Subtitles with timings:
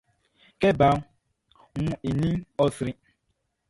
[0.61, 0.97] Kɛ baʼn
[1.73, 2.91] wun i ninʼn, ɔ sri.